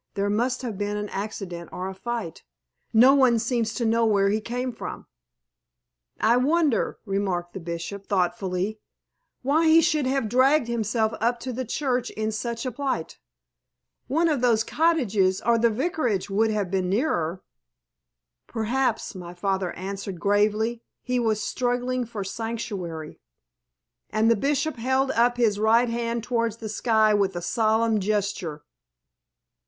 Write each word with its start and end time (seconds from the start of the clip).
"There 0.15 0.31
must 0.31 0.63
have 0.63 0.79
been 0.79 0.97
an 0.97 1.09
accident 1.09 1.69
or 1.71 1.87
a 1.87 1.93
fight. 1.93 2.43
No 2.91 3.13
one 3.13 3.37
seems 3.37 3.71
to 3.75 3.85
know 3.85 4.03
where 4.03 4.29
he 4.31 4.41
came 4.41 4.71
from." 4.73 5.05
"I 6.19 6.37
wonder," 6.37 6.97
remarked 7.05 7.53
the 7.53 7.59
Bishop, 7.59 8.07
thoughtfully, 8.07 8.79
"why 9.43 9.67
he 9.67 9.79
should 9.79 10.07
have 10.07 10.27
dragged 10.27 10.67
himself 10.67 11.13
up 11.21 11.39
to 11.41 11.53
the 11.53 11.65
church 11.65 12.09
in 12.09 12.31
such 12.31 12.65
a 12.65 12.71
plight. 12.71 13.19
One 14.07 14.27
of 14.27 14.41
those 14.41 14.63
cottages 14.63 15.39
or 15.39 15.59
the 15.59 15.69
Vicarage 15.69 16.31
would 16.31 16.49
have 16.49 16.71
been 16.71 16.89
nearer." 16.89 17.43
"Perhaps," 18.47 19.13
my 19.13 19.35
father 19.35 19.71
answered, 19.73 20.19
gravely, 20.19 20.81
"he 21.03 21.19
was 21.19 21.43
struggling 21.43 22.05
for 22.07 22.23
sanctuary." 22.23 23.19
And 24.09 24.31
the 24.31 24.35
Bishop 24.35 24.77
held 24.77 25.11
up 25.11 25.37
his 25.37 25.59
right 25.59 25.89
hand 25.89 26.23
towards 26.23 26.57
the 26.57 26.69
sky 26.69 27.13
with 27.13 27.35
a 27.35 27.41
solemn 27.43 27.99
gesture. 27.99 28.63